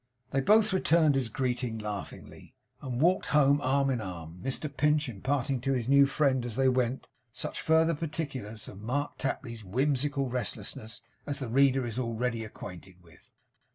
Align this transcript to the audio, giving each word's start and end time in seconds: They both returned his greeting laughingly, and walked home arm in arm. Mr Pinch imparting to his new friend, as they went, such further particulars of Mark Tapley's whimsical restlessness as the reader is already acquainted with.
They 0.31 0.41
both 0.41 0.73
returned 0.73 1.13
his 1.13 1.29
greeting 1.29 1.77
laughingly, 1.77 2.55
and 2.81 2.99
walked 2.99 3.27
home 3.27 3.61
arm 3.61 3.91
in 3.91 4.01
arm. 4.01 4.39
Mr 4.43 4.67
Pinch 4.75 5.07
imparting 5.07 5.61
to 5.61 5.73
his 5.73 5.87
new 5.87 6.07
friend, 6.07 6.43
as 6.43 6.55
they 6.55 6.67
went, 6.69 7.05
such 7.31 7.61
further 7.61 7.93
particulars 7.93 8.67
of 8.67 8.81
Mark 8.81 9.19
Tapley's 9.19 9.63
whimsical 9.63 10.27
restlessness 10.27 11.01
as 11.27 11.37
the 11.37 11.49
reader 11.49 11.85
is 11.85 11.99
already 11.99 12.43
acquainted 12.43 12.95
with. 13.03 13.31